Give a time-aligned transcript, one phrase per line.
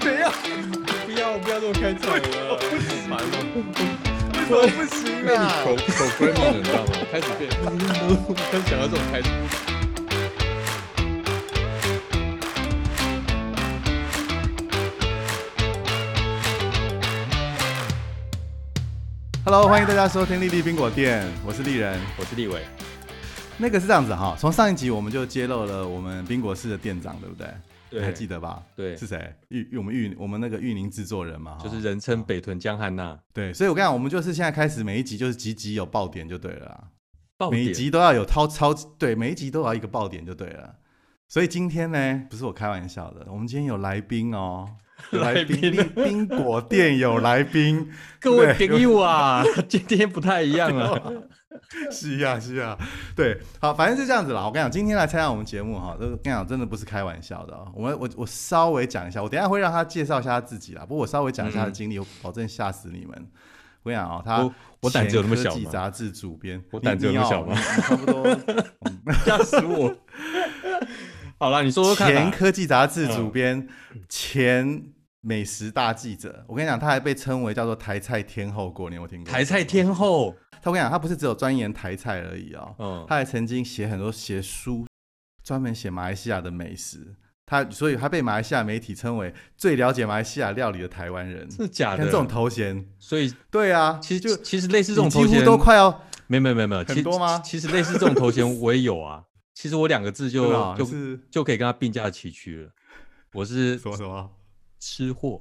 [0.00, 0.32] 怎样？
[1.04, 2.56] 不要不要这么开场了，好
[3.08, 3.44] 烦哦！
[4.32, 4.96] 为什么不行
[5.28, 5.52] 啊？
[5.62, 5.80] 口口
[6.24, 6.88] e m 了，你知道吗？
[7.12, 7.50] 开始变，
[8.50, 9.30] 开始想要这种开场。
[19.44, 22.00] Hello，欢迎大家收听丽丽冰果店，我是丽人。
[22.16, 22.62] 我是立伟，
[23.58, 27.46] 那个是这样子哈，从上一集我们就揭露了我们冰果室的店长，对不对？
[27.92, 28.62] 对你还记得吧？
[28.74, 29.34] 对是谁？
[29.48, 33.18] 玉玉我们玉我们那个玉宁制作人嘛，就是人称北屯江汉娜。
[33.34, 36.84] 对，所以我跟你讲，我们就是现在开始每一集就是集集有爆点就对了啦，
[37.36, 40.76] 爆点每一集都要有超超对，每一集都要一个爆点就对了。
[41.28, 44.68] 所以今天呢，不是我开玩笑的，我们今天有来宾哦，
[45.12, 51.28] 有来宾，宾果店有来宾， 各位对朋友啊， 今天不太一样了。
[51.90, 52.76] 是呀、是呀、
[53.14, 54.44] 对，好，反正是这样子啦。
[54.44, 57.70] 我跟你讲，今天来参加我们节目哈，这个跟你讲真的不是开玩笑的、哦。
[57.74, 60.82] 我我我稍微讲一下，我等一下会让他介绍一下他自己啦。
[60.82, 63.28] 不过我稍微讲一下他的经历，我保证吓死你们。
[63.82, 67.54] 我跟你讲哦，他我我胆子有那么小吗前科技杂志主编，我胆子有那么小吗？
[67.54, 68.24] 差不多。
[69.24, 69.94] 吓死我！
[71.38, 72.30] 好了，你说说看前。
[72.30, 73.66] 科技杂志主编，
[74.08, 74.84] 前
[75.22, 76.44] 美食大记者。
[76.46, 79.32] 我跟你讲，他还被称为叫做台菜天后过，年有没有听过？
[79.32, 84.84] 台菜天后，他我跟你讲，他不是只有钻研台菜而已哦，嗯，他还曾经写很多写书，
[85.42, 87.16] 专门写马来西亚的美食。
[87.46, 91.50] 他所以他被马来西亚媒体称为最了解马来西亚料理的台湾人。
[91.50, 91.98] 是假的。
[91.98, 95.90] 看这种头衔，所以对啊，其实就其实类似这种头衔都快要
[96.26, 99.22] 没有没有没有没有，其很多吗其实类似这种头衔我也有啊。
[99.54, 102.70] 其实我两个字就就是就可以跟他并驾齐驱了。
[103.34, 104.30] 我是什么什么？
[104.84, 105.40] 吃货，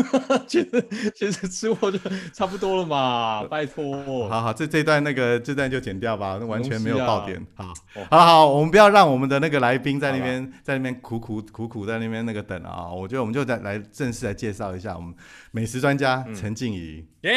[0.46, 0.68] 其实
[1.14, 1.98] 其实吃货就
[2.34, 4.28] 差不多了嘛，拜托。
[4.28, 7.42] 好好，这这段那个这段就剪掉吧，那完全没有爆点。
[7.54, 12.92] 好哦，好好，我们不要让我们的那个来宾在那边在那边苦苦苦苦在那边那个等啊。
[12.92, 15.14] 我觉得我们就再来正式来介绍一下我们
[15.52, 17.02] 美食专家嗯陈静怡。
[17.22, 17.32] 耶！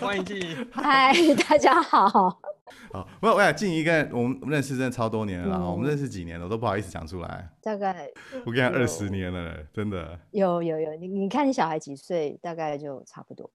[0.00, 0.56] 欢迎静怡。
[0.72, 1.12] 嗨，
[1.46, 2.40] 大家好。
[2.94, 7.50] 好，我我想静怡跟我们认识真的超多年了啦，嗯我们认识几年了，我都不好意思讲出来。
[7.60, 8.08] 大概
[8.44, 10.16] 我跟你讲，二十年了，真的。
[10.30, 13.50] 有有有，你你看你小孩几岁，大概就差不多。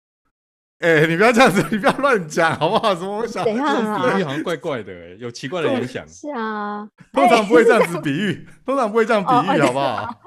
[0.80, 2.94] 哎、你不要这样子，你不要乱讲好不好？
[2.94, 6.06] 什么我小怎样这种啊比喻好像怪怪的哎，有奇怪的联想。
[6.06, 10.22] 是啊，通常不会这样子比喻，通常不会这样比哦喻，好不好？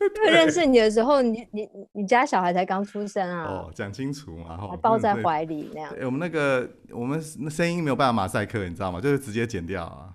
[0.16, 5.22] 因为认识你的时候，你你你你家小孩才刚出生啊哦，，讲清楚嘛，哈还，抱在嗯。
[5.24, 5.92] 怀里那样。
[5.94, 9.00] 对我们那个我们那声音没有办法马赛克，你知道吗？
[9.00, 10.12] 就是直接剪掉啊。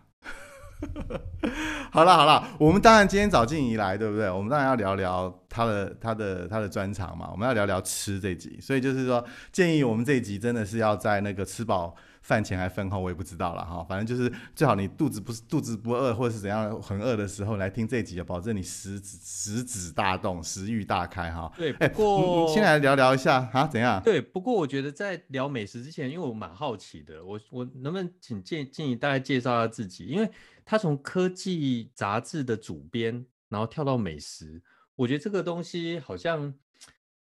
[1.92, 4.30] 好了好了，我们当然今天找静怡来，对不对？
[4.30, 8.60] 我们当然要聊聊她的她的她的专长嘛，我们要聊聊吃这集。
[8.62, 13.86] 所以就是说，建议我们这一集真的是要在那个吃饱饭前还饭后，我也不知道了哈。
[13.88, 21.52] 反正就是最好你肚子不是肚子不饿，或者是怎样很饿的时候来听这一集，保证你食指食指大动，食欲大开哈。
[21.56, 24.02] 对，哎、不过先来聊聊一下啊，怎样？
[24.02, 30.06] 对，不过我觉得在聊美食之前，因为我蛮好奇的，我我能不能请建建议大概介绍一下自己？
[30.06, 30.32] 因为
[30.64, 34.62] 他从科技杂志的主编，然后跳到美食，
[34.96, 36.54] 我觉得这个东西好像，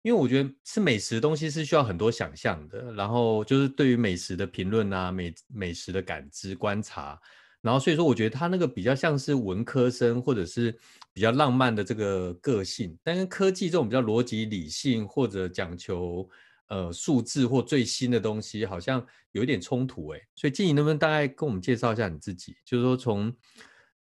[0.03, 7.19] 因为我觉得吃美食的东西是需要很多想象的，然后就是对于美食的评论啊，美美食的感知观察，
[7.61, 10.73] 然后所以说我觉得他那个比较像是文科生或者是
[11.11, 16.29] 比较浪漫的这个个性，但跟科技这种比较逻辑理性或者讲求
[16.69, 20.19] 呃数字或最新的东西，好像有一点冲突哎。
[20.35, 23.35] 所以静怡能不能大概跟我们介绍一下你自己，就是说从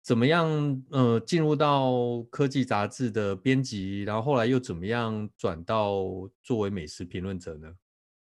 [0.03, 6.03] 怎么样呃进入到科技杂志的编辑，然后后来又怎么样转到
[6.43, 7.73] 作为美食评论者呢？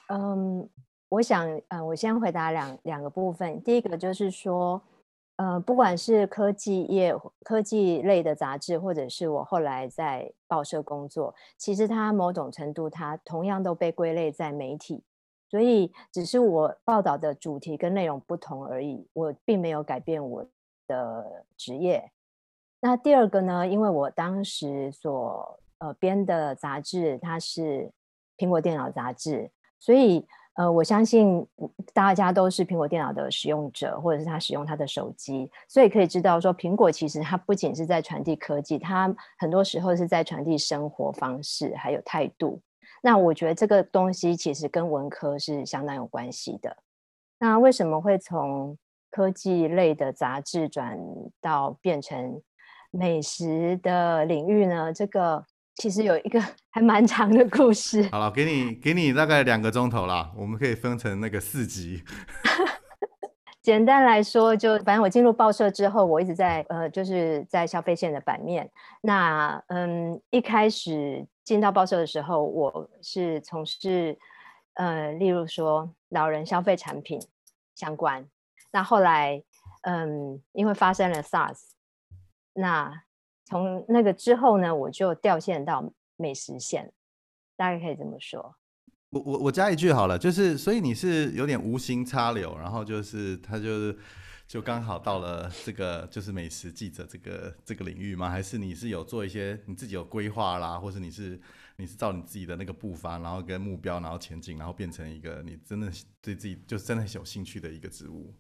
[0.07, 0.69] 嗯，
[1.09, 3.61] 我想，呃，我先回答两两个部分。
[3.61, 4.81] 第一个就是说，
[5.35, 7.13] 呃，不管是科技业、
[7.43, 15.03] 科技类的杂志，或者是我后来在报社工作，其实它某种程度，它同样都被归类在媒体，
[15.49, 20.47] 所以只是我报道的主题跟内容不同而已，我并没有改变我
[20.87, 22.11] 的职业。
[22.79, 27.91] 那第二个呢，因为我当时所呃编的杂志，它是
[28.37, 29.51] 苹果电脑杂志。
[29.79, 30.25] 所以，
[30.55, 31.45] 呃，我相信
[31.93, 42.59] 大家都是苹果电脑的使用者，或者是他使用他的手机，所以可以知道说，苹果其实它不仅是在传递科技，它很多时候是在传递生活方式还有态度。
[43.03, 46.75] 那我觉得这个东西其实跟文科是相当有关系的。
[47.37, 48.75] 那为什么会从
[49.09, 50.97] 科技类的杂志转
[51.41, 52.41] 到变成
[52.91, 54.93] 美食的领域呢？
[54.93, 55.45] 这个
[55.75, 58.03] 其实有一个 还蛮长的故事。
[58.11, 62.03] 好了，给你给你大概两个钟头啦，我们可以分成那个四集。
[63.61, 68.69] 简单来说，就反正我进入报社之后，我一直在呃，就是在消费线的版面。
[69.01, 74.17] 那嗯，一开始进到报社的时候，我是从事
[74.75, 77.19] 呃，例如说老人消费产品
[77.75, 78.25] 相关。
[78.77, 79.43] 那后来
[79.81, 81.57] 嗯，因为发生了 SARS，
[82.53, 82.93] 那
[83.45, 86.93] 从那个之后呢，我就掉线到美食线，
[87.55, 88.55] 大概可以这么说。
[89.09, 93.97] 我我我加一句好了，就是所以你是有点无心插柳，然后就是他就是
[94.45, 98.29] 就刚好到了这个就是美食记者这个这个领域吗？
[98.29, 101.41] 还是你是有做一些你自己有规划啦，或是你是
[101.77, 105.89] 你是照你自己的那个步伐，然后跟目标，然后前进，然后变成一个你真的
[106.21, 108.31] 对自己就真的很有兴趣的一个职务？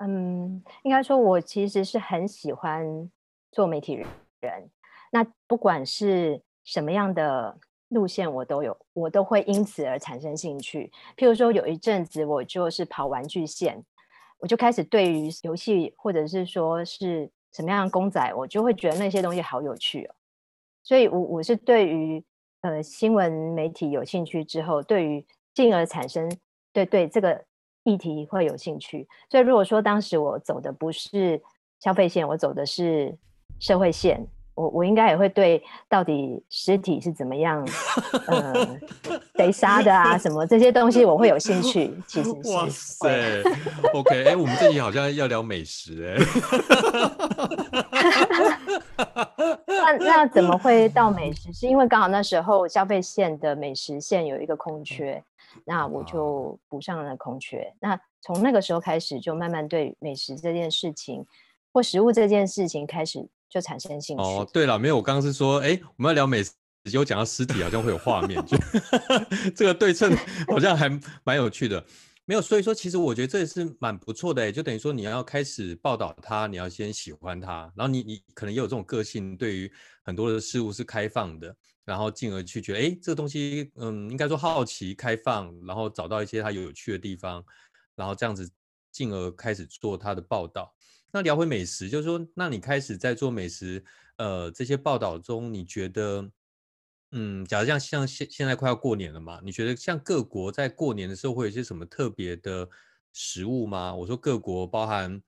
[0.00, 3.10] 嗯，应该说，我其实是很喜欢
[3.52, 3.94] 做媒体
[4.40, 4.70] 人，
[5.10, 7.58] 那不管是什么样的。
[7.90, 10.92] 路线我都有，我都会因此而产生兴趣。
[11.16, 13.82] 譬如说，有一阵子我就是跑玩具线，
[14.40, 20.14] 我就开始对于游戏或者是说是什么样的公仔，我就会觉得那些东西好有趣哦。
[20.82, 22.22] 所以，我我是对于
[22.60, 26.30] 呃新闻媒体有兴趣之后，对于进而产生
[26.74, 27.42] 对对这个
[27.88, 29.08] 议题会有兴趣。
[29.30, 31.40] 所以，如果说当时我走的不是
[31.80, 33.16] 消费线，我走的是
[33.58, 34.26] 社会线。
[34.54, 37.64] 我我应该也会对到底尸体是怎么样，
[38.26, 38.66] 呃，
[39.36, 41.94] 谁杀的啊，什么这些东西我会有兴趣。
[42.08, 43.08] 其实， 哇塞
[43.94, 46.18] ，OK，哎，我们这里好像要聊美食，
[47.92, 48.08] 哎，
[49.68, 51.52] 那那怎么会到美 食？
[51.52, 55.22] 是因为刚好那时候消费线的美食线有一个空缺，
[55.64, 57.74] 那我就补上了空缺。
[57.80, 61.24] 那从那个时候开始，就慢慢对美食这件事情
[61.72, 63.28] 或食物这件事情开始。
[63.50, 64.46] 就产生兴趣哦。
[64.52, 66.52] 对了，没有，我刚刚是说，哎，我们要聊美食，
[66.84, 68.58] 结果讲到尸体，好像会有画面，就
[69.56, 70.14] 这个对称
[70.46, 70.86] 好像还
[71.24, 71.82] 蛮有趣的。
[72.28, 79.72] 没有，所以说其实我觉得这也是蛮不错的，就等于说你要开始报道它，你要先喜欢它，然后你你可能也有这种个性，对于
[80.02, 87.42] 很多的事物是开放的，然后进而去觉得，哎，这个东西，嗯，应该说好奇、开放，然后找到一些它有有趣的地方，
[87.96, 88.46] 然后这样子
[88.92, 90.70] 进而开始做它的报道。
[91.10, 93.82] 那聊回美食，就是说，那你开始在做美食，
[94.18, 96.30] 呃，这些报道中，你觉得，
[97.12, 102.68] 嗯，假如像像现现在快要过年了嘛，你觉得像各国在过年的时候会有一些什么特别的
[103.12, 103.94] 食物吗？
[103.94, 105.22] 我说各国包含，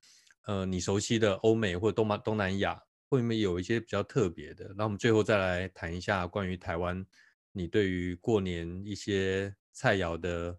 [0.45, 4.73] 呃，你熟悉的欧美或者东马东南亚，会不会有一些比较特别的？
[4.77, 7.05] 那我们最后再来谈一下关于台湾，
[7.51, 10.57] 你对于过年一些菜肴的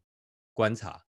[0.52, 1.04] 观察。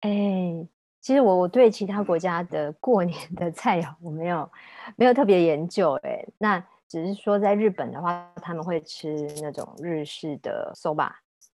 [0.00, 0.68] 哎。
[0.98, 4.50] 其实我我对其他国家的过年的菜肴我没有
[4.96, 11.10] 没有特别研究哎，那只是说在日本的话，他们会吃那种日式的 soba，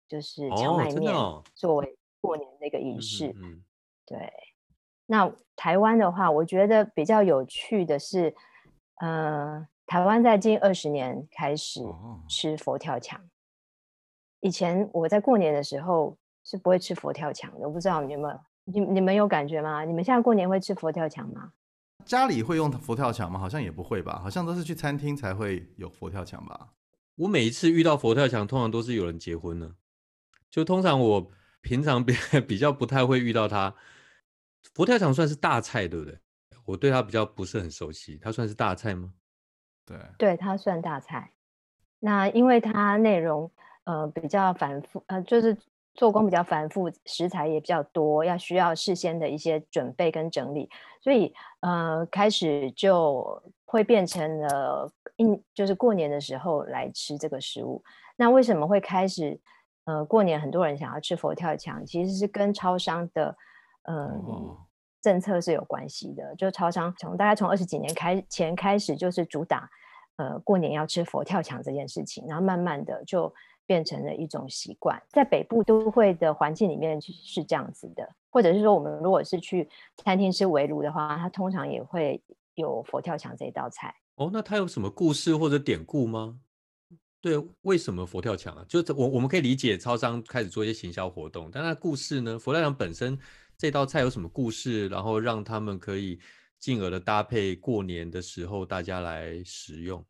[0.07, 1.13] 就是荞麦面
[1.53, 3.33] 作为过年的一个仪式。
[3.41, 3.63] 嗯，
[4.05, 4.31] 对。
[5.05, 8.35] 那台湾的话，我觉得比较有趣的是，
[9.01, 11.83] 呃，台湾在近二十年开始
[12.27, 13.19] 吃佛跳墙。
[14.39, 18.39] 以前我在过年的时候是不会吃佛跳墙的，我不知道你有没有。
[18.65, 19.83] 你你们有感觉吗？
[19.83, 21.51] 你们现在过年会吃佛跳墙吗？
[22.05, 23.39] 家里会用佛跳墙吗？
[23.39, 26.73] 好像也不会吧，好像都是去餐厅才会有佛跳墙吧。
[27.15, 29.75] 我每一次遇到佛跳墙，通常都是有人结婚了，
[30.49, 31.31] 就通常我
[31.61, 32.13] 平常比
[32.47, 33.75] 比较不太会遇到它。
[34.73, 36.19] 佛跳墙算是大菜，对不对？
[36.65, 39.13] 我对它比较不是很熟悉，它算是大菜吗？
[39.85, 41.31] 对，对，它算大菜。
[41.99, 43.51] 那因为它内容
[43.83, 45.57] 呃比较繁复，呃就是。
[45.99, 50.69] 做工比较繁复，食材也比较多，要需要事先的一些准备跟整理，
[51.01, 57.83] 所以呃，开始就会变成了一就是过年的时候来吃这个食物。
[58.15, 59.37] 那为什么会开始
[59.83, 61.85] 呃过年很多人想要吃佛跳墙？
[61.85, 63.35] 其实是跟超商的
[63.89, 64.55] 嗯
[65.01, 66.33] 政策是有关系的。
[66.37, 69.69] 就超商从大概从二十几年开前开始，就是主打
[70.15, 73.33] 呃过年要吃佛跳墙这件事情，然后慢慢的就。
[73.69, 82.19] 变成了一种习惯，在北部都会的环境里面是这样子的，或者是说，我们如果是去餐厅吃围炉的话，它通常也会
[82.55, 83.93] 有佛跳墙这一道菜。
[84.15, 86.39] 哦，那它有什么故事或者典故吗？
[87.21, 88.65] 对，为什么佛跳墙啊？
[88.67, 92.39] 就我我们可以理解，超商开始做一些行销活动，但那故事呢？
[92.39, 93.15] 佛跳墙本身
[93.55, 94.87] 这道菜有什么故事？
[94.87, 96.19] 然后让他们可以
[96.57, 100.03] 进而的搭配过年的时候大家来食用。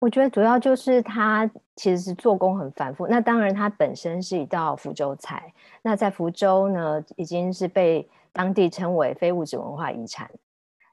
[0.00, 3.06] 我觉得主要就是它其实是做工很繁复。
[3.08, 5.52] 那当然，它本身是一道福州菜。
[5.82, 10.30] 那在福州呢，已经是被当地称为非物质文化遗产。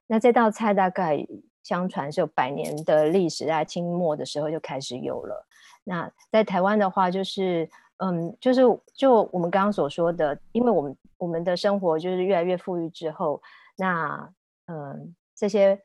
[0.07, 1.23] 那这道菜大概
[1.63, 5.45] 相传是有百年的历史，在清末的时候就开始有了。
[5.83, 8.61] 那在台湾的话，就是嗯，就是
[8.95, 13.39] 就我们刚刚所说的，因为我们我们的生活就是越来越富裕之后，
[13.77, 14.31] 那
[14.65, 15.79] 嗯这些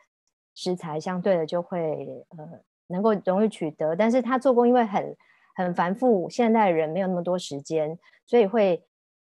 [0.55, 2.61] 食材相对的就会呃
[2.91, 5.17] 能够容易取得，但是它做工因为很
[5.55, 8.85] 很繁复，现代人没有那么多时间，所以会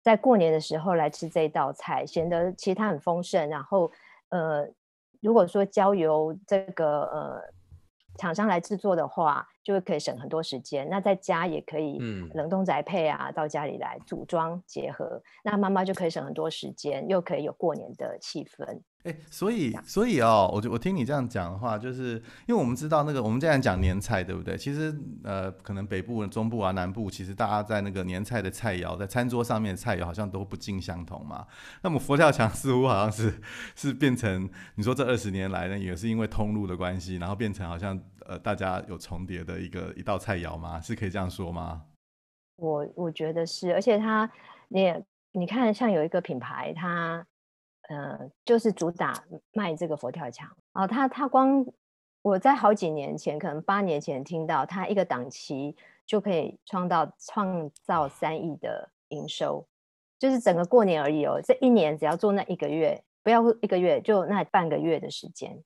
[0.02, 3.50] 在过年的时候来吃这一道菜，显得其实它很丰盛。
[3.50, 3.92] 然后
[4.30, 4.68] 呃
[5.22, 7.42] 如果说交由这个呃
[8.18, 9.48] 厂商来制作的话。
[9.68, 10.88] 就会可以省很多时间。
[10.90, 12.00] 那在家也可以
[12.34, 18.80] 冷冻宅配啊，到家里来组装结合，那妈妈就可以省很多时间，又可以有过年的气氛。
[19.04, 22.14] 哎，所以所以哦，我就我听你这样讲的话，就是
[22.46, 24.58] 因为我们知道那个我们这样讲年菜，对不对？
[24.58, 24.94] 其实
[25.24, 31.46] 呃，可能北部、中部啊、南部，其实大家在那个年菜的菜肴，在餐桌上面的菜肴好像都不尽相同嘛。
[31.84, 33.34] 那么佛跳墙似乎好像是
[33.76, 37.98] 是变成你说这二十年来呢，也是因为通路的关系，然后变成好像
[38.28, 40.80] 呃大家有重叠的一个一道菜肴吗？
[40.80, 41.86] 是可以这样说吗？
[42.58, 44.30] 我我觉得是，而且它
[44.68, 44.94] 你
[45.32, 47.26] 你看，像有一个品牌，它。
[47.90, 49.14] 嗯，就是主打
[49.54, 50.86] 卖这个佛跳墙哦。
[50.86, 51.66] 它它光
[52.22, 55.74] 我在好几年前，可能八年前听到它一个档期
[56.06, 59.66] 就可以创造创造三亿的营收，
[60.20, 61.40] 就是整个过年而已哦。
[61.42, 65.58] 这一年只要做那一个月，不要一个月，就那半个月的时间。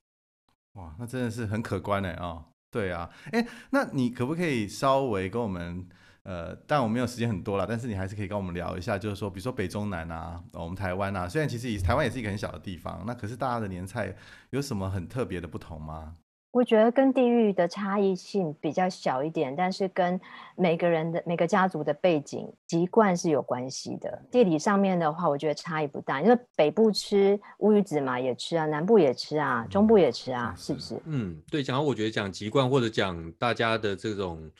[0.74, 2.46] 哇，那真的是很可观的啊！
[2.72, 5.88] 对啊，哎，那你可不可以稍微跟我们？
[6.24, 14.16] 呃，但我没有时间很多了，但是你还是可以跟我们聊一下，就是说，比如说北中南啊，我们台湾啊，虽然其实以台湾也是一个很小的地方，那可是大家的年菜
[14.52, 16.18] 有什么很特别的不同吗？
[16.52, 20.20] 我觉得跟地域的差异性比较小一点，但是跟
[20.56, 24.22] 每个人的每个家族的背景习惯是有关系的。
[24.30, 31.02] 地理上面的话，我觉得差异不大，因为北部吃乌鱼子嘛也吃啊，南部也吃啊，中部也吃啊，是不是？
[31.06, 34.52] 嗯，对，讲到我觉得讲籍贯或者讲大家的这种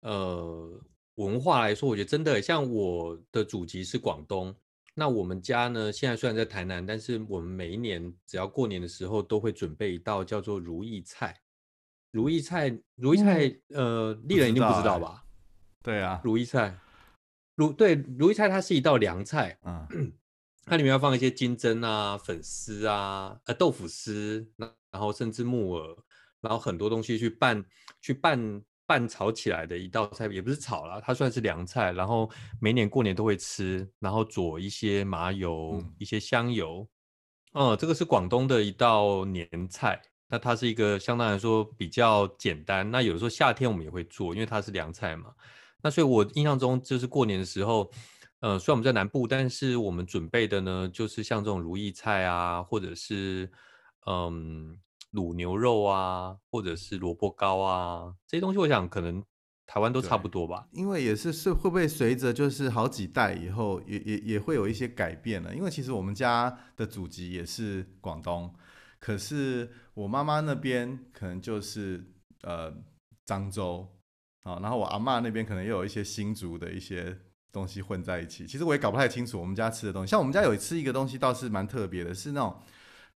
[0.00, 0.70] 呃。
[1.16, 4.52] 文化来说，我觉得真的像我的祖籍是广东，
[4.94, 11.36] 那我们家呢，现在虽然在台南，但是我们每一年只要过年的时候，都会准备一道叫做如意菜。
[12.12, 15.24] 如意菜，如意菜，呃，丽人一定不知道吧？
[15.82, 16.78] 对啊，如意菜，
[17.56, 20.12] 如对如意菜，它是一道凉菜，嗯，
[20.64, 25.96] 它里面要放一些金针啊、粉丝啊、呃豆腐丝，然后甚至木耳，
[26.40, 27.64] 然后很多东西去拌，
[28.00, 28.62] 去拌。
[28.86, 31.92] 拌炒起来的一道菜，也不是炒啦，它算是凉菜。
[31.92, 36.86] 然后每年过年都会吃，然后佐一些麻油、一些香油。
[37.52, 40.00] 嗯，这个是广东的一道年菜。
[40.28, 42.90] 那它是一个相对来说比较简单。
[42.90, 45.32] 那有的时候夏天我们也会做，因为它是凉菜嘛。
[45.82, 47.90] 那所以我印象中就是过年的时候，
[48.40, 53.50] 呃，虽然我们在南部，但是我们准备的呢，就是像这种如意菜啊，或者是
[54.06, 54.78] 嗯。
[55.14, 59.22] 卤牛肉啊，或者是萝卜糕啊，这些东西，我想可能
[59.64, 60.66] 台湾都差不多吧。
[60.72, 65.54] 因为也是是会不会随着就是好几代以后，也也也会有一些改变了。
[65.54, 68.52] 因为其实我们家的祖籍也是广东，
[68.98, 72.04] 可是我妈妈那边可能就是
[72.42, 72.74] 呃
[73.24, 73.86] 漳州
[74.42, 77.16] 啊，然后我阿妈那边可能又有一些新竹的一些
[77.52, 78.48] 东西混在一起。
[78.48, 80.10] 其实我也搞不太清楚我们家吃的东西。
[80.10, 82.56] 像我们家有吃一个东西倒是蛮特别的，是那种。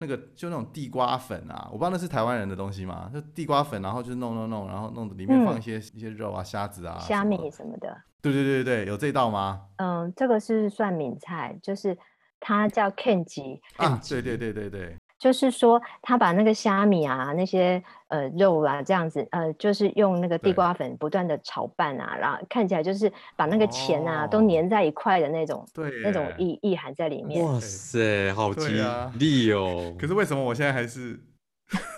[0.00, 3.10] 那个就那种地瓜粉啊，我不知道那是台湾人的东西吗？
[3.12, 7.96] 就地瓜粉，然后就弄弄弄，然后弄里面放一些一些肉啊、虾子啊、虾米什么的。
[8.22, 9.66] 对对对对有这道吗？
[9.76, 11.96] 嗯，这个是算闽菜，就是
[12.38, 14.00] 它叫 k e n j i 啊。
[14.08, 14.96] 对对对对对。
[15.18, 27.44] 就是说，他把那个虾米啊、那些呃肉啊这样子，呃，就是用那个地瓜粉不断的炒拌啊，然后看起来就是把那个钱啊都粘在一块的那种，对，那种意意涵在里面。
[27.44, 28.80] 哇塞，好吉
[29.18, 29.92] 利哦！
[29.98, 31.18] 可是为什么我现在还是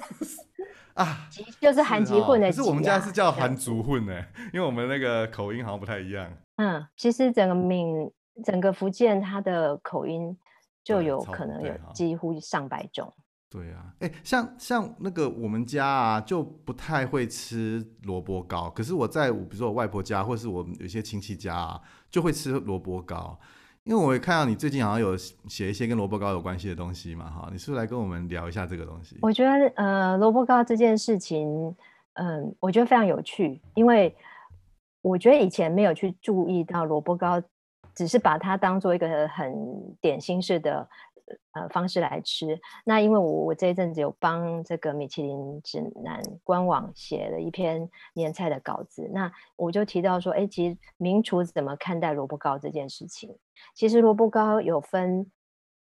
[0.95, 1.29] 啊？
[1.61, 2.47] 就是韩籍混的。
[2.47, 4.15] 可是我们家是叫韩族混呢，
[4.55, 6.27] 因为我们那个口音好像不太一样。
[6.57, 8.11] 嗯，其实整个闽
[8.43, 10.35] 整个福建它的口音。
[10.83, 13.13] 就有可能有几乎上百种。
[13.49, 18.71] 对啊，哎，像像那个我们家啊，就不太会吃萝卜糕。
[18.71, 23.37] 可是我在比如说我外婆家，或是我有些亲戚家啊，就会吃萝卜糕。
[23.83, 29.19] 因为我也看到你最近好像有写一些跟萝卜糕有关系的东西嘛，哈，你是不是来跟我们聊一下这个东西？
[29.23, 31.75] 我觉得呃，萝卜糕这件事情，
[32.13, 34.15] 嗯，我觉得非常有趣，因为
[35.03, 37.43] 我觉得以前没有去注意到萝卜糕。
[38.01, 39.55] 只是把它当做一个很
[40.01, 40.89] 点心式的
[41.53, 42.59] 呃方式来吃。
[42.83, 53.37] 那因为我我这一阵子有帮这个米其林指南官网写了一篇年菜的稿子，那我就提到说，哎，其实名厨怎么看待萝卜糕这件事情？
[53.75, 55.31] 其实萝卜糕有分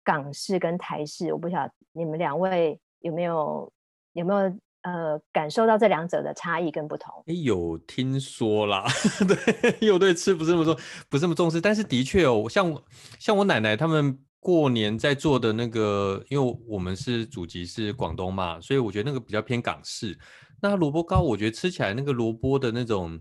[0.02, 3.70] 港式跟台式，我不晓得你们两位有没有
[4.14, 7.12] 有没有呃感受到这两者的差异跟不同。
[7.26, 8.86] 哎，有听说啦，
[9.26, 10.78] 对，因为我对吃不是那么重，
[11.08, 12.72] 不是那么重视，但是的确哦，像
[13.18, 20.16] 像我奶奶他们过年在做的那个，因为我们是祖籍是广东嘛，所以我觉得那个比较偏港式。
[20.62, 23.20] 那萝卜糕，我觉得吃起来那个萝卜的那种，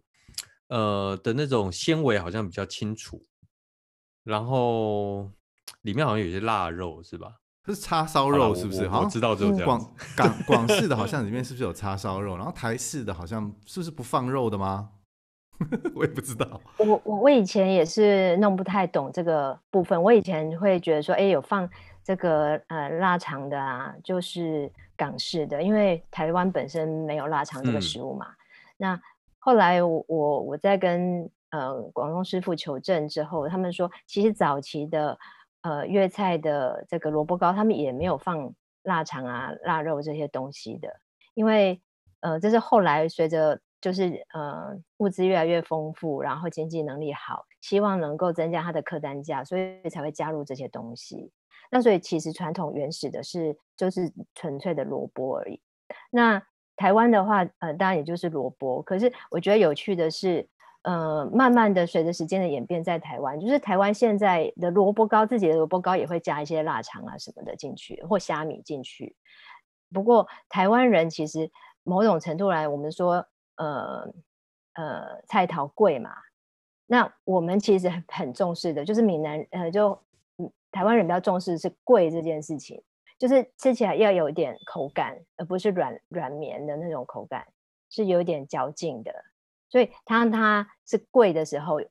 [0.67, 3.21] 呃的那种纤维好像比较清楚，
[4.23, 5.31] 然后
[5.81, 7.31] 里面好像有些腊肉，是吧？
[7.73, 8.87] 是叉烧肉是不是？
[8.87, 9.79] 好像知道这种广
[10.15, 12.35] 港广式的好像里面是不是有叉烧肉？
[12.37, 14.89] 然后台式的好像是不是不放肉的吗？
[15.95, 16.61] 我也不知道。
[16.77, 20.01] 我我我以前也是弄不太懂这个部分。
[20.03, 21.67] 我以前会觉得说，哎，有放
[22.03, 28.27] 这个呃腊肠的啊，就是港式的，因为台湾本身没有腊肠这个食物嘛。
[28.77, 28.99] 那
[29.39, 35.17] 后来我我我在跟呃广东师傅求证之后，他们说，其实早期的。
[35.65, 38.53] 呃，粤菜的这个萝卜糕，他们也没有放
[38.83, 40.87] 腊肠啊、腊肉这些东西的，
[41.33, 41.81] 因为
[42.19, 51.31] 呃，这是后来随着就是呃物资越来越丰富，然后经济能力好，希望能够增加它的客单价，所以才会加入这些东西。
[51.71, 55.59] 那所以其实传统原始的是就是纯粹的萝卜而已。
[56.11, 56.39] 那
[56.75, 58.83] 台湾的话，呃，当然也就是萝卜。
[58.83, 60.47] 可是我觉得有趣的是。
[60.85, 69.15] 呃，慢慢的随着时间的演变，在台湾，就是台湾现在的萝卜糕，自己的萝卜糕也会加一些腊肠啊什么的进去，或虾米进去。
[69.91, 71.49] 不过台湾人其实
[71.81, 73.25] 某种程度来，我们说，
[73.55, 74.07] 呃
[74.73, 76.11] 呃，菜桃贵嘛，
[76.85, 79.99] 那我们其实很重视的，就是闽南呃，就
[80.71, 82.79] 台湾人比较重视是贵这件事情，
[83.17, 87.43] 就是吃起来要有一点口感，而不是软软绵的那种口感，
[87.89, 89.11] 是有点嚼劲的。
[89.69, 91.81] 所以它它是贵的时候，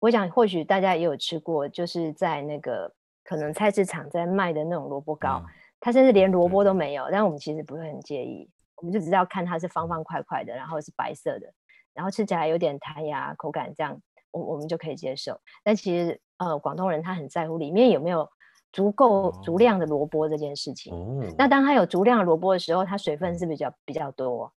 [0.00, 2.92] 我想或许大家也有吃过，就是在那个
[3.24, 5.42] 可能菜市场在卖的那种萝卜糕，
[5.80, 11.52] 它甚至连萝卜都没有，但我们其实不会很介意，我们就只要看它是方方块块的，然后是白色的，
[11.94, 13.98] 然后吃起来有点弹牙，口感这样，
[14.30, 15.40] 我我们就可以接受。
[15.62, 18.28] 但其实呃，广东人他很在乎里面有没有
[18.72, 20.92] 足够足量的萝卜这件事情。
[21.38, 24.52] 那当他有足量的萝卜的时候，它水分是比较比较多。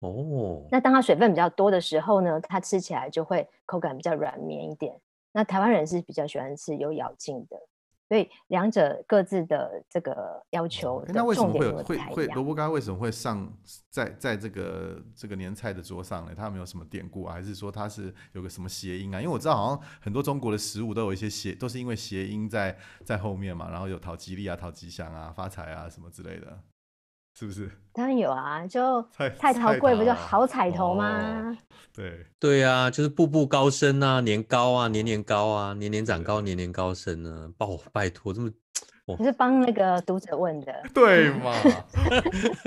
[0.00, 4.94] 哦，那当它水分比较多的时候呢，它吃起来就会口感比较软绵一点。
[5.32, 7.56] 那台湾人是比较喜欢吃有咬劲的，
[8.08, 11.04] 所以两者各自的这个要求。
[11.08, 13.50] 那为什么会会会萝卜干为什么会上
[13.90, 16.32] 在在这个这个年菜的桌上呢？
[16.34, 19.20] 它有没有什么典故啊，还是说它是有个什么谐音啊？
[19.20, 26.58] 因为我知道好像很多中国的食物都有一些谐，都是因为谐音在在后面嘛，然后有讨吉利啊、讨吉祥啊、发财啊什么之类的。
[27.38, 27.70] 是不是？
[27.92, 29.06] 当然有啊，就
[29.38, 31.56] 菜桃贵不就好彩头吗？
[31.94, 37.48] 对对啊，就是步步高升啊，年高啊，年年高啊，年年长高，年年高升啊！
[37.56, 38.50] 拜拜托，这么
[39.18, 41.52] 你是帮那个读者问的，对吗？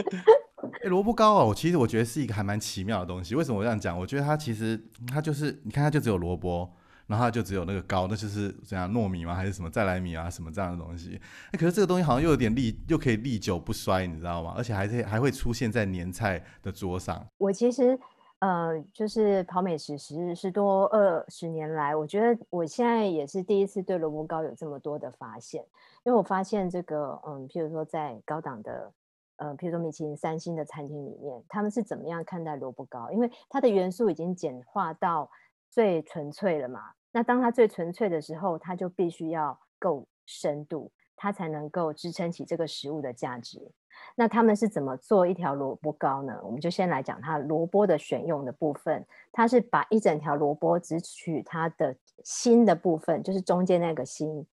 [0.83, 3.35] 哎，萝卜糕啊，我其实我觉得是一个还蛮奇妙的东西。
[3.35, 3.97] 为什么我这样讲？
[3.99, 6.71] 我觉得它其实它就是，你看它就只有萝卜。
[7.09, 9.33] 然后就只有那个糕，那就是怎样糯米吗？
[9.33, 10.29] 还是什么再来米啊？
[10.29, 11.19] 什么这样的东西？
[11.51, 14.53] 哎，可是这个东西好像又有点历，又可以历久不衰，你知道吗？
[14.55, 17.25] 而且还是还会出现在年菜的桌上。
[17.39, 17.99] 我其实
[18.37, 25.61] 呃，就是跑美食十十多二十年来，我觉得我现在也是第一次对萝卜糕有这么多的发现，
[26.03, 28.93] 因为我发现这个嗯，譬如说在高档的
[29.37, 33.09] 呃，譬如说米其林三星的餐厅里面，他们是怎么样看待萝卜糕？
[33.11, 35.29] 因为它的元素已经简化到
[35.69, 36.79] 最纯粹了嘛。
[37.11, 43.71] 那当它最纯粹的时候，它就必须要够深度，它才能够支撑起这个食物的价值。
[44.15, 46.39] 那他们是怎么做一条萝卜糕呢？
[46.43, 49.05] 我们就先来讲它萝卜的选用的部分。
[49.31, 54.45] 它是把一整条萝卜只取它的心的部分，就是中间那个心，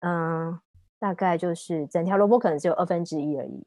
[0.00, 0.58] 嗯，
[0.98, 3.64] 大概就是整条萝卜可能只有二分之一而已。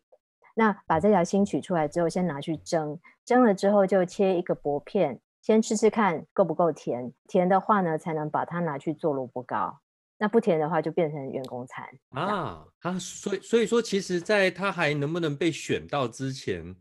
[0.56, 5.22] 那把这条心取出来之后，先拿去蒸，蒸了之后就切一个薄片。
[5.46, 9.80] 先吃吃看够不够甜，甜的话呢，才能把它拿去做萝卜糕。
[10.18, 12.66] 那不甜的话，就变成员工餐啊。
[12.80, 16.76] 啊，所以所以说，其实在他还能不能被选到之前，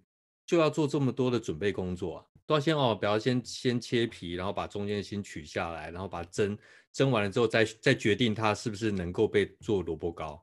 [0.47, 2.25] 就要做这么多的准备工作啊。
[2.47, 6.57] 都要先哦，不要先先切皮，然后把中间的心取下来，然后把蒸
[6.91, 10.43] 蒸完了之后，再再决定它是不是能够被做萝卜糕。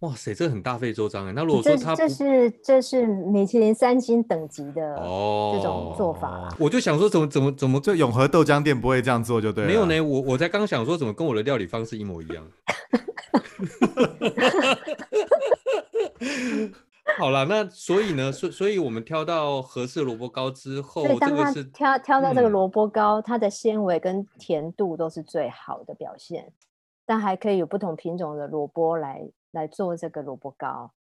[0.00, 1.32] 哇塞，这很大费周章哎。
[1.32, 9.68] 那如果说他这是这是米其林三星等级的哦这种做法，我就想说怎么怎么怎么这永和豆浆店不会这样做就对了。
[9.68, 12.42] 没有呢，我我才刚想说怎么跟我的料理方式一模一样。
[17.18, 26.50] 好了，那所以呢，所所以我们挑到合适萝卜糕之后，这个是挑挑到这个萝卜糕，它的纤维跟甜度都是最好的表现，
[27.04, 29.28] 但还可以有不同品种的萝卜来。
[29.52, 30.92] 来做这个萝卜糕，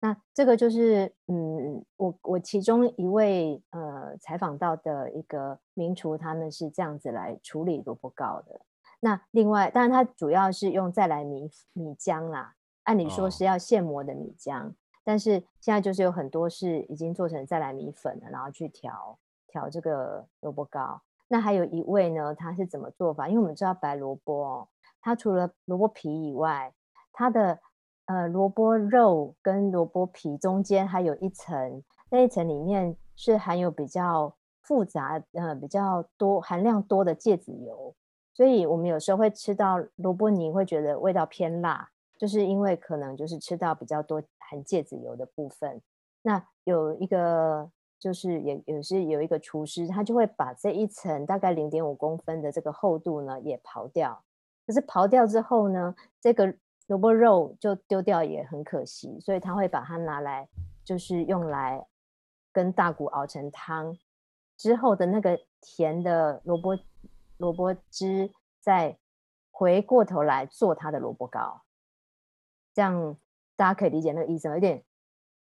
[0.00, 8.60] 那这个就是嗯，我我其中一位呃采访到的一个名厨，他们是这样子来处理萝卜糕的。
[9.00, 14.72] 那另外，当然它主要是用再来米米浆啦，按理说是要现磨的米浆，
[15.04, 21.00] 但是现在就是有很多是已经做成再来米粉了，然后去调调这个萝卜糕。
[21.28, 23.28] 那还有一位呢，他是怎么做法？
[23.28, 24.68] 因为我们知道白萝卜，
[25.00, 26.72] 它除了萝卜皮以外，
[27.12, 27.58] 它的
[28.06, 37.94] 呃萝卜肉跟萝卜皮中间还有一层，那一层里面是含有比较复杂呃比较多含量多的芥子油。
[38.32, 41.88] 所以我们有时候会吃到萝卜泥，会觉得味道偏辣，
[42.18, 45.80] 就是因为可能就是吃到比较多含芥子油的部分。
[46.22, 54.20] 那有一个就是也也是有一个厨师，他就会把这一层大概零点五公分的这个厚度呢也刨掉。
[54.66, 56.52] 可是刨掉之后呢，这个
[56.86, 60.48] 萝卜肉就丢掉也很可惜，所以他会把它拿来
[60.84, 61.86] 就是用来
[62.52, 63.96] 跟大骨熬成汤
[64.56, 66.78] 之后的那个甜的萝卜。
[67.36, 68.96] 萝卜汁再
[69.50, 71.62] 回过头来做他的萝卜糕，
[72.72, 73.16] 这样
[73.56, 74.54] 大家可以理解那个意思吗？
[74.54, 74.84] 有点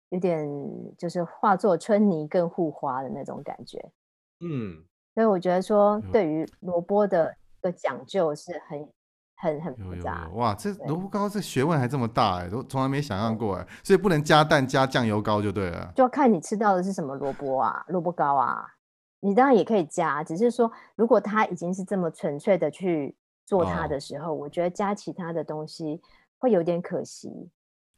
[0.10, 0.46] 有点
[0.98, 3.80] 就是化作春泥更护花的那种感觉。
[4.42, 8.92] 嗯，所以我觉得说对于萝卜的个讲究是很
[9.40, 10.30] 很很复杂。
[10.34, 15.92] 哇，这萝卜糕这学问还这么大哎，都从来没想象过哎，所以不能加蛋加酱油膏就对了。
[15.96, 18.66] 就要看你吃到的是什么萝卜啊，萝卜糕啊。
[19.22, 23.14] 你当然也可以加，只是说，如果它已经是这么纯粹的去
[23.46, 26.00] 做它的时候，我觉得加其他的东西
[26.38, 27.50] 会有点可惜。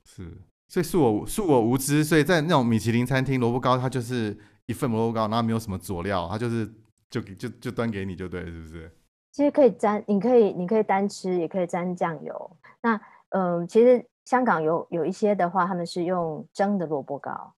[0.04, 0.36] 是，
[0.68, 6.68] 所以恕我恕我无知，所以在那种米其林餐厅，萝卜糕它就是一份萝卜糕，然后没有什么佐料，它就是
[7.10, 8.92] 就就就端给你就对，是不是？
[9.32, 12.58] 其实可以沾，你可以你可以单吃，也可以沾酱油。
[12.82, 17.54] 那嗯，其实香港有有一些的话，他们是用蒸的萝卜糕。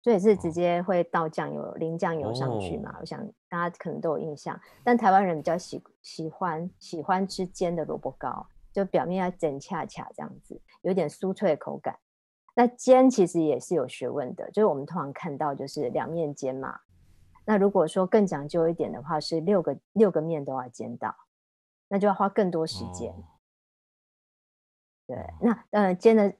[0.00, 2.96] 所以是直接会倒酱油淋酱油上去嘛？
[3.00, 4.58] 我想大家可能都有印象。
[4.84, 11.98] 但台湾人比较喜喜欢喜欢吃煎的萝卜糕，就表面要整恰恰这样子，有点酥脆的口感。
[12.54, 16.78] 那煎其实也是有学问的，就是我们通常看到就是两面煎嘛。
[17.48, 21.16] 那如果说更讲究一点的话，是六个六个面都要煎到，
[21.88, 23.14] 那就要花更多时间。
[25.06, 26.30] 对，那呃煎的。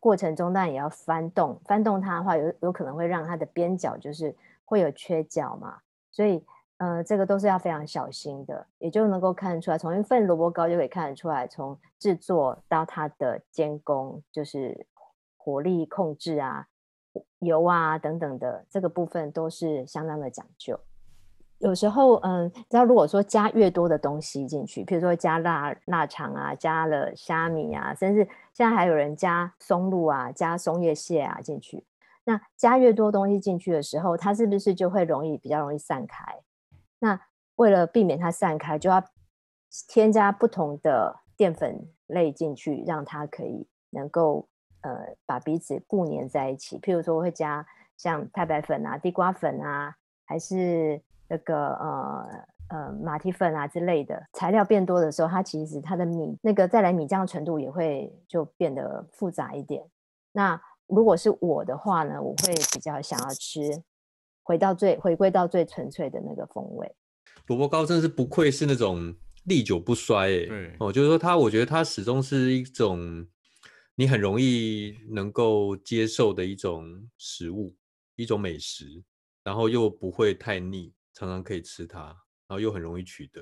[0.00, 5.78] 过程中，当然也要翻动，翻动它的话，有有可能会让它的边角就是会有缺角嘛，
[6.10, 6.42] 所以，
[6.78, 14.86] 呃，这个都是要非常小心的，也就能够看得出来，从一份萝卜糕就可以看得出来，从制作到它的监工，就是
[15.36, 16.66] 火力控制啊、
[17.44, 20.78] 油啊等等的这个部分都是相当的讲究。
[21.58, 31.84] 有时候，嗯，知道如果说加越多的东西进去，比如说加腊腊肠啊，加了虾米啊，甚至现在还有人加松露啊，加松叶蟹啊进去。
[32.24, 36.40] 那加越多东西进去的时候，它是不是就会容易比较容易散开？
[36.98, 37.20] 那
[37.56, 39.02] 为了避免它散开，就要
[39.88, 44.48] 添加不同的淀粉类进去，让它可以能够
[44.84, 46.78] 呃把彼此固粘在一起。
[46.78, 47.66] 譬如说会加
[47.96, 51.02] 像太白粉啊、地瓜粉啊，还是。
[51.26, 52.28] 那个呃
[52.68, 59.82] 呃马蹄粉啊之类的材料变多的时候，它其实它的米那个再来米浆程度也会就变得复杂一点。
[60.32, 63.82] 那如果是我的话呢，我会比较想要吃
[64.42, 66.94] 回到最回归到最纯粹的那个风味。
[67.46, 69.14] 萝卜糕真的是不愧是那种
[69.46, 73.26] 历久不衰哎，对哦，就是说它，我觉得它始终是一种
[73.94, 77.74] 你很容易能够接受的一种食物，
[78.16, 79.02] 一种美食，
[79.42, 80.92] 然后又不会太腻。
[81.16, 83.40] 常常可以吃它，然后又很容易取得。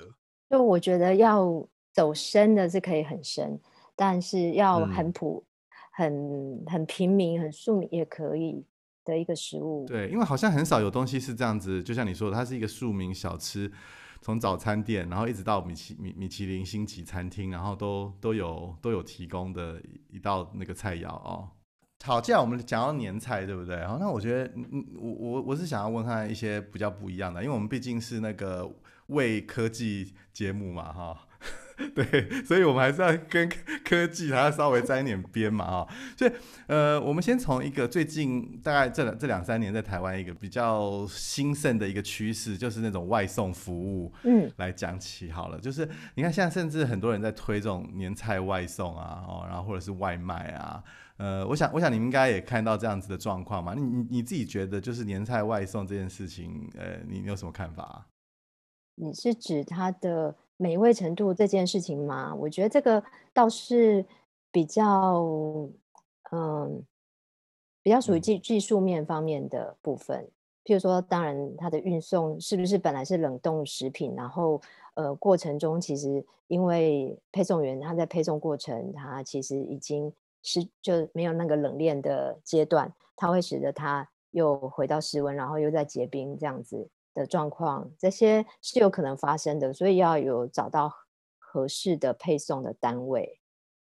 [0.51, 3.59] 就我觉得要走深的是可以很深，
[3.95, 5.43] 但是要很普、
[5.91, 8.63] 很很平民、很庶民也可以
[9.03, 9.87] 的一个食物。
[9.87, 13.71] 对，因为好像很少有东西是这样子，就像你说的，它是一个庶民小吃，
[14.23, 21.49] 从早餐店，然后一直到米其米米其林星级餐厅，然后都都有都有提供的一道那个菜肴哦。
[22.05, 23.85] 好，既然我们讲到年菜，对不对？
[23.85, 28.69] 好，那我觉得，嗯，我我我是想要问他一些比较不一样的，因为我们毕竟是那个
[29.07, 31.27] 为科技节目嘛，哈，
[31.95, 33.49] 对，所以我们还是要跟
[33.83, 35.93] 科技还要稍微沾一点边嘛，哈。
[36.17, 36.31] 所以，
[36.67, 45.59] 呃，我们先从一个最近大概这两这两三年在台湾一个比较兴盛的一个趋势，就是那种外送服务，嗯，来讲起好了。
[45.59, 50.83] 就是你看，现在甚至很多人在推这种年菜外送啊，哦，然后或者是外卖啊。
[51.17, 53.73] 呃，我想，我想你们应该也看到这样子的状况嘛？
[53.75, 58.07] 你你你自己觉得，就是年菜外送这件事情，呃，你有什么看法？
[58.95, 62.33] 你是指它的美味程度这件事情吗？
[62.33, 64.05] 我觉得这个倒是
[64.49, 65.21] 比较，
[66.31, 66.81] 嗯，
[67.81, 70.25] 比较属于嗯技技术面方面的部分。
[70.63, 74.61] 譬如说，当然它的运送是不是本来是冷冻食品，然后
[74.93, 80.09] 呃过程中其实因为配送员他在配送过程，他其实已经
[80.43, 90.91] 是就没有那个冷链的阶段，它会使得它又回到室温，然后又在结冰这样子的状况，这些是有可能发生的，所以要有找到
[91.37, 93.39] 合适的配送的单位。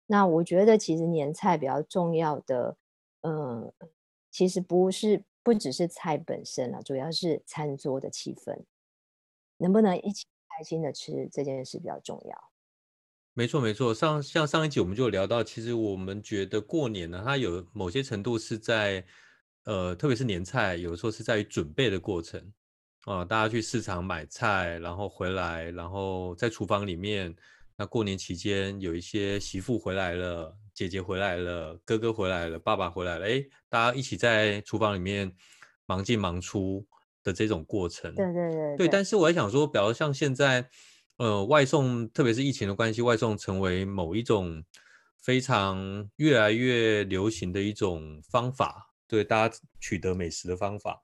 [0.07, 2.77] 那我觉得其实年菜比较重要的，
[3.21, 3.71] 嗯，
[4.31, 8.63] 其实不是不只是菜本身啊，主要是餐桌的气氛，
[9.57, 12.49] 能不能一起开心的吃这件事比较重要。
[13.33, 13.93] 没错，没错。
[13.93, 19.05] 上像上一集我们就聊到，其实我们觉得过年呢，它有某些程度是在，
[19.65, 22.51] 呃，特别是年菜，有的时候是在于准备的过程
[23.05, 27.35] 啊，大家去市场买菜，然后回来，然后在厨房里面。
[27.81, 35.33] 那过年期间有一些媳妇回来了，姐姐回来了，哥哥回来了，爸爸回来了，哎，大家一起在厨房里面
[35.85, 36.85] 忙进忙出
[37.23, 38.13] 的这种过程。
[38.13, 40.69] 对对对对，但是我还想说，比如像现在，
[41.15, 44.61] 呃，外送，特别是疫情的关系，外送成为某一种
[45.21, 51.01] 非常越来越流行的一种方法，对大家取得美食的方法。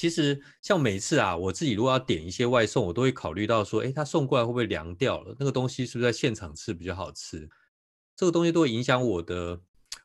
[0.00, 5.36] 其实像每次啊，我自己如果要点一些外送，我都会考虑到说，哎，他送过来会不会凉掉了？
[5.38, 7.46] 那个东西是不是在现场吃比较好吃？
[8.16, 9.60] 这个东西都会影响我的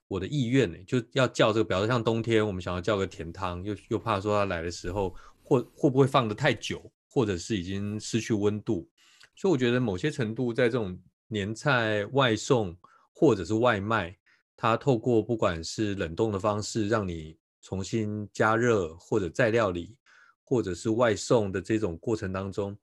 [0.09, 8.89] 我的意愿呢，就要叫这个，比如说像冬天我们想要叫个甜汤，又又怕说他来的时候，或会不会放得太久，或者是已经失去温度，
[9.33, 12.75] 所以我觉得某些程度在这种年菜外送
[13.13, 14.13] 或者是外卖，
[14.57, 17.37] 它透过不管是冷冻的方式让你。
[17.65, 19.97] 重新加热或者再料理，
[20.43, 22.77] 或者是外送的这种过程当中，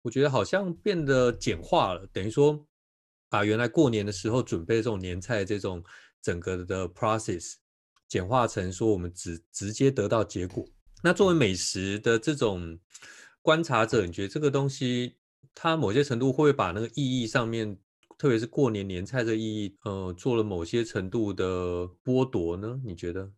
[0.00, 2.06] 我觉得好像变得简化了。
[2.10, 2.66] 等于说，
[3.28, 5.84] 把原来过年的时候准备这种年菜这种
[6.22, 7.56] 整个的 process
[8.08, 10.66] 简化成说，我们只直接得到结果。
[11.02, 12.78] 那作为美食的这种
[13.42, 15.16] 观察者，你觉得这个东西
[15.54, 17.78] 它某些程度会不会把那个意义上面，
[18.16, 22.80] 特别是过年年菜这意义，呃，做了某些程度的剥夺呢？
[22.82, 23.30] 你觉得？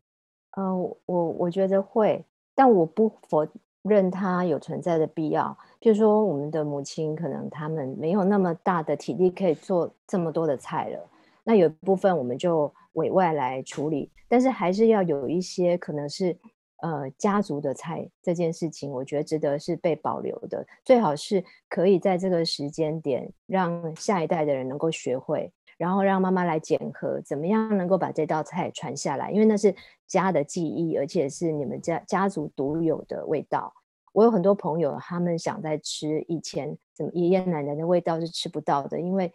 [0.57, 0.75] 呃，
[1.07, 3.47] 我我觉得会，但我不否
[3.83, 5.57] 认它有存在的必要。
[5.81, 11.11] 譬如说，我们的母亲可能他们没有那么大的体力可以做这么多的菜了，
[11.43, 16.39] 那有一部分我们就委外来处理，但是还是要有一些可能是
[16.83, 25.53] 呃家族的菜这件事情，我觉得值得是被保留的，最好是可以在这个时间点让下一代的人能够学会。
[25.77, 29.31] 然后让妈妈来检核，怎么样能够把这道菜传下来？
[29.31, 29.75] 因为那是
[30.07, 33.73] 家的记忆，而且是你们家家族独有的味道。
[34.13, 39.33] 我有很多朋友，他们想在吃以前怎么爷爷奶奶的味道是吃不到的，因为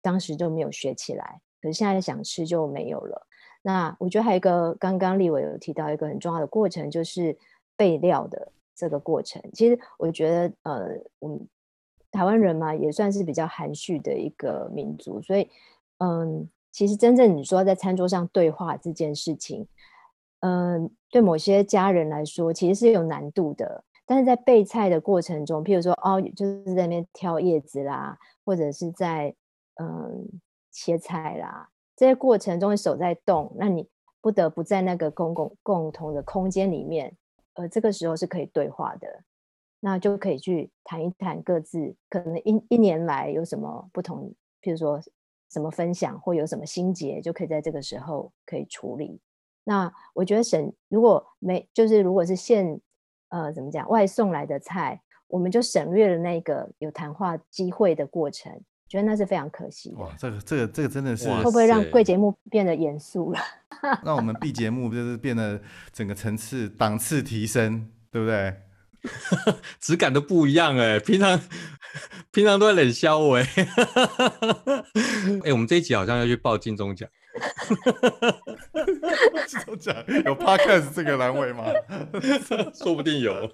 [0.00, 1.40] 当时就没有学起来。
[1.60, 3.26] 可是现在想吃就没有了。
[3.60, 7.36] 那我觉得还有一个，刚刚立伟有提到一个很重要的过程，就是
[7.76, 9.42] 备料的这个过程。
[9.52, 11.46] 其实我觉得，呃，我们
[12.10, 15.50] 台湾人嘛，也算是比较含蓄的一个民族，所以。
[16.04, 19.66] 嗯，其实真正你说在餐桌上对话这件事情，
[20.40, 23.82] 嗯，对某些家人来说其实是有难度的。
[24.04, 29.34] 但是在备菜的过程中，譬如说哦，就是在那边挑叶子啦，或者是在
[29.80, 30.28] 嗯
[30.70, 33.88] 切菜啦，这些过程中手在动，那你
[34.20, 37.16] 不得不在那个公共共同的空间里面，
[37.54, 39.08] 呃，这个时候是可以对话的，
[39.80, 45.00] 那就可以去谈一谈各自可能一一年来有什么不同，譬如说。
[45.54, 49.20] 怎么分享或有什么心结，就可以在这个时候可以处理。
[49.62, 52.78] 那我觉得省如果没就是如果是现
[53.28, 58.52] 呃怎么讲外送来的菜，我们就省略了那个有谈话机会的过程，
[58.88, 59.96] 觉得那是非常可惜的。
[59.98, 63.38] 哇，这个这个这个真的是会不会让贵节目变得严肃了？
[64.04, 65.60] 让我们 B 节目就是变得
[65.92, 68.54] 整个层次档次提升，对不对？
[69.80, 71.40] 质感都不一样哎，平常
[72.32, 73.48] 平常都在冷笑哎，
[75.44, 77.08] 哎，我们这一集好像要去报金钟奖。
[79.46, 79.94] 金钟奖
[80.24, 81.64] 有 Podcast 这个栏位吗？
[82.74, 83.50] 说不定有。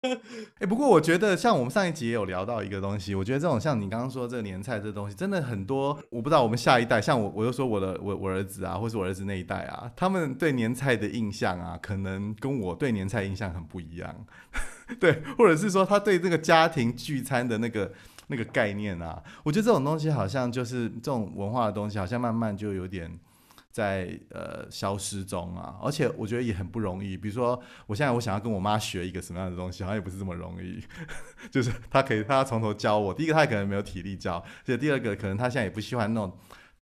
[0.58, 5.96] 哎，不过我觉得像我们上一集也有聊到一个东西，我觉得这种像你刚刚说这个年菜这东西，真的很多。
[6.10, 14.26] 我不知道我们下一代，像我，我就说我的我我儿子啊，或是我儿子那一代啊，他们对年菜的印象啊，可能跟我对年菜印象很不一样。
[14.98, 17.92] 对，或者是说他对这个家庭聚餐的那个
[18.30, 23.18] 那个概念啊，我觉得这种东西好像就是这种文化的东西，好像慢慢就有点
[23.72, 25.76] 在呃消失中啊。
[25.82, 27.16] 而且我觉得也很不容易。
[27.16, 30.80] 比如说，我现在我想要跟我妈学一个什么样的东西，好像也不是这么容易。
[31.50, 36.32] 就是她可以她从头教我，第一个她可能没有体力教，而且第二个可能她现在也不喜欢那种。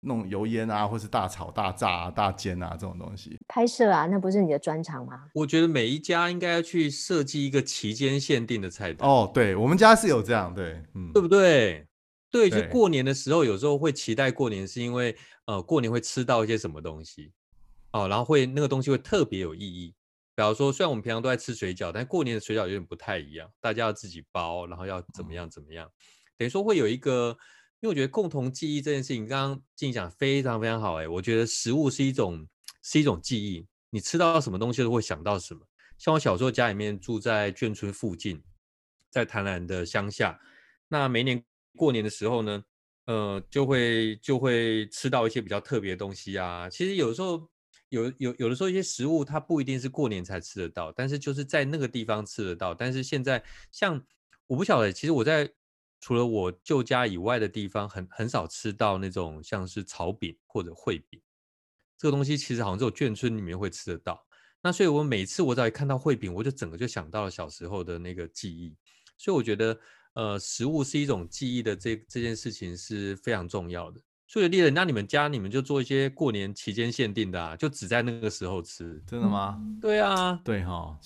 [0.07, 3.37] 弄油烟啊，或是大炒大炸啊、大煎啊这种东西。
[3.49, 5.29] 拍摄啊，那不是你的专长吗？
[5.35, 11.87] 我觉得每一家应该要去设计一个期间限定的菜单，哦，对，我们家是有这样，对，嗯，对不对？
[12.31, 15.17] 对，就过年的时候，有时候会期待过年，是因为
[15.47, 17.33] 呃，过年会吃到一些什么东西
[17.93, 19.95] 哦，然后会那个东西会特别有意义。
[20.35, 25.89] 比方说，虽然我们平常都在吃水饺，但过年的水饺有点不太一样，大家要自己包，然后要怎么样怎么样，
[26.37, 27.35] 等于说会有一个，
[27.81, 32.47] 因为我觉得共同记忆这件事情，刚刚静怡讲非常非常好，哎，我觉得食物是一种
[32.83, 35.61] 是一种记忆，你吃到什么东西都会想到什么。
[35.99, 38.43] 像我小时候家里面住在眷村附近，
[39.11, 40.41] 在台南的乡下，
[40.89, 41.43] 那每年
[41.77, 42.65] 过年的时候呢，
[43.07, 46.69] 呃，就会就会吃到一些比较特别的东西啊。
[46.69, 47.49] 其实有时候
[47.91, 52.75] 有有有的时候一些食物它不一定是过年才吃得到，但是就是在那个地方吃得到。
[52.75, 54.03] 但是现在像
[54.47, 55.51] 我不晓得，其实我在
[56.01, 61.21] 除了我舅家以外的地方，很很少吃到那种像是炒饼或者烩饼
[61.99, 64.23] 这个东西，其实好像只有眷村里面会吃得到。
[64.63, 68.75] 那所以，我每次我只要一看到烩饼，我就整个就想到了小时候的那个记忆。
[69.17, 69.79] 所以我觉得，
[70.15, 74.01] 呃，食物是一种记忆的这这件事情是非常重要的。
[74.27, 79.01] 所以，猎人，那你们家你们就做一些过年期间限定的啊，就只在那个时候吃。
[79.07, 79.57] 真的吗？
[79.81, 80.99] 对啊，对哈，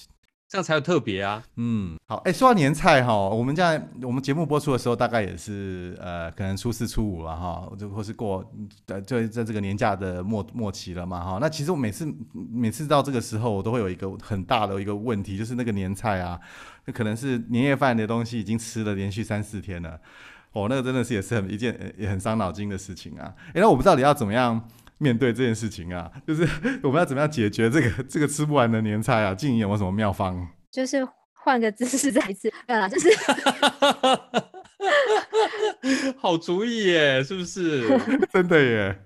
[0.50, 1.40] 这样才有特别啊。
[1.54, 8.44] 嗯，好，哎、说到年菜哈，我们在我们节目播出的时候，大概也是呃，可能初四初五了哈，就或是过
[8.86, 11.38] 呃，就在这个年假的末末期了嘛哈。
[11.40, 16.36] 那其实我每次每次到这个时候，我都会有一个很大的一个问题，就是那个年菜啊，
[16.84, 20.00] 那可能是年夜饭的东西已经吃了连续三四天了，
[20.50, 23.32] 哦，那个真的是也是很一件也很伤脑筋的事情啊。
[23.50, 24.60] 哎、那我不知道你要怎么样。
[25.00, 26.46] 面对这件事情啊， 就是
[26.82, 29.34] 我们要怎么样解决这个 这个吃不完的年菜啊？
[29.34, 30.46] 静怡有没有什么妙方？
[30.70, 33.08] 就是换个姿势再一次，没有啦，就是
[36.18, 37.88] 好主意耶，是不是？
[38.30, 38.98] 真的耶，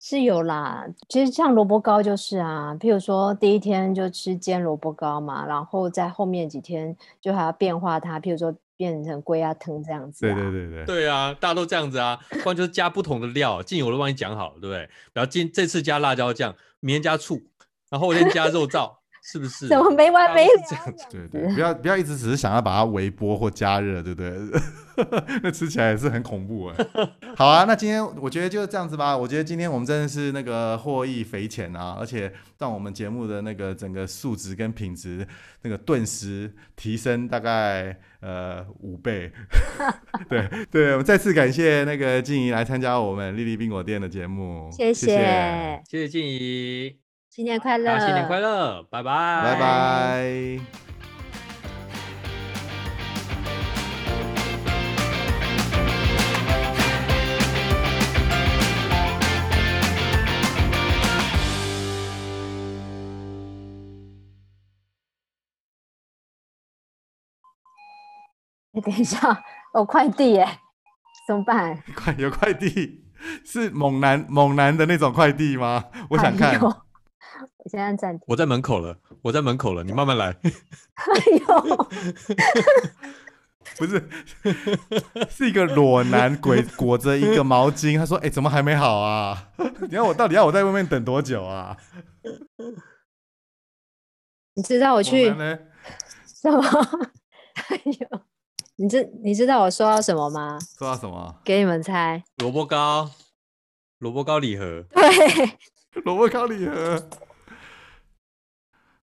[0.00, 0.84] 是有啦。
[1.08, 10.34] 其实像萝卜糕就是啊，譬如说第一天就吃煎萝卜糕嘛，然后在后面几天就还要变化它，譬如说变成龟鸭汤这样子、对啊。
[10.34, 13.62] 对对对，对啊，大家都这样子啊，不然就是加不同的料。
[13.62, 14.88] 进我都帮你讲好了，对不对？
[15.12, 17.42] 然后今这次加辣椒酱，明天加醋，
[17.90, 18.96] 然后后天加肉燥，
[19.30, 19.66] 是不是？
[19.66, 24.32] 怎么没完没了都是这样子对对，不要不要一直只是想要把它微波或加热，对不对？
[25.42, 26.86] 那吃起来也是很恐怖哎。
[27.36, 29.16] 好啊，那今天我觉得就这样子吧。
[29.16, 35.26] 我觉得今天我们真的是那个获益匪浅啊，而且让我们节目的那个整个素质跟品质
[35.62, 39.30] 那个顿时提升大概呃五倍。
[40.30, 46.96] 对对，我们再次感谢那个静怡来参加我们丽丽冰果店的节目，谢谢，谢谢静怡，
[47.36, 49.66] 新年快乐，新年快乐，拜拜，拜拜。
[68.72, 69.44] 哎等一下，
[69.74, 70.48] 有快递耶，
[71.28, 71.82] 怎么办？
[71.94, 73.04] 快有快递，
[73.44, 75.84] 是猛男猛男的那种快递吗？
[76.08, 76.85] 我想看哎。
[77.68, 78.24] 现在暂停。
[78.28, 80.28] 我在门口了，我在门口了，你慢慢来。
[80.42, 81.14] 哎
[81.48, 81.88] 呦，
[83.78, 84.08] 不是，
[85.28, 87.98] 是一个裸男鬼裹着一个毛巾。
[87.98, 89.50] 他说：“哎、怎么还没好啊？
[89.90, 91.76] 你要我到底要我在外面等多久啊
[94.54, 95.26] 你知道我？”去？
[96.24, 96.62] 什么？
[97.68, 98.20] 哎呦，
[98.76, 100.58] 你知你知道我收到什么吗？
[100.78, 101.40] 说到什么？
[101.44, 102.22] 给你们猜。
[102.38, 103.10] 萝卜糕，
[103.98, 105.58] 萝卜糕礼盒，对，
[106.04, 107.08] 萝卜糕礼盒。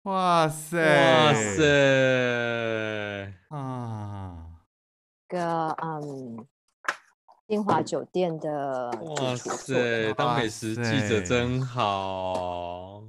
[0.08, 0.78] 哇塞！
[0.78, 1.34] 哇！
[1.34, 1.62] 塞！
[3.50, 4.32] 啊！
[5.28, 6.46] 个嗯，
[7.46, 9.74] 金华酒店的哇塞，
[10.08, 10.14] 的。
[10.14, 13.02] 当美食记者真好。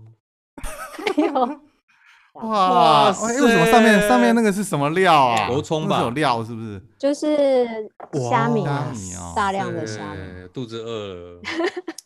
[1.16, 1.32] 哎呦，
[2.44, 2.44] 哇！
[2.44, 5.48] 哇哎为什么上面上面那个是什么料啊？
[5.50, 6.82] 油葱那是有料是不是？
[6.98, 7.66] 就是
[8.30, 10.50] 虾米啊虾米哦，大量的虾米。
[10.54, 11.40] 肚子饿了。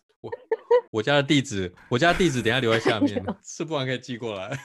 [0.92, 4.58] 我我家的地址，我家的地址等下留在下面， 吃不完可以寄过来。